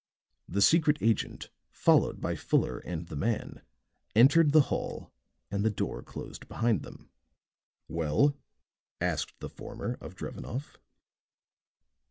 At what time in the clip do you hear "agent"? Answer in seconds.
0.99-1.51